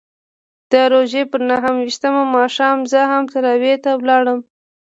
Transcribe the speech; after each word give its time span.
د 0.71 0.73
روژې 0.91 1.23
پر 1.31 1.41
نهه 1.49 1.69
ویشتم 1.77 2.15
ماښام 2.35 2.77
زه 2.91 2.99
هم 3.11 3.23
تراویحو 3.33 3.81
ته 3.83 3.91
ولاړم. 4.01 4.39